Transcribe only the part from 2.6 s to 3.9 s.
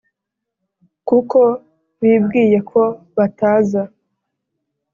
ko bataza